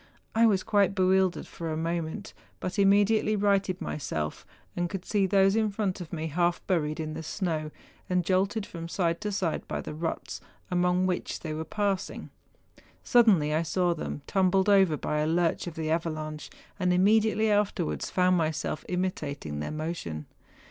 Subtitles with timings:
[0.33, 5.27] I was quite bewildered for a moment, but im¬ mediately righted myself, and could see
[5.27, 7.69] those in front of me half buried in the snow,
[8.09, 10.41] and jolted from side to side by the ruts,
[10.71, 12.31] among which they were passing.
[13.03, 16.49] Suddenly I saw them tumbled over by a lurch of the avalanche,
[16.79, 20.25] and immediately afterwards found myself imitating their motion.